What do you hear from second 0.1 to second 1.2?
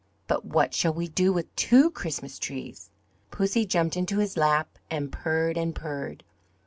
But what shall we